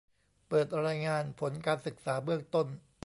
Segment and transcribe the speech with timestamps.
[0.49, 2.67] เปิดรายงานผลการศึกษาเบื้องต้น